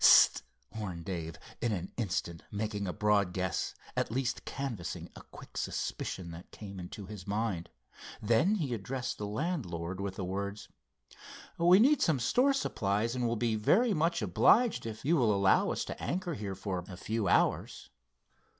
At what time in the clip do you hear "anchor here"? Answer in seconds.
16.03-16.55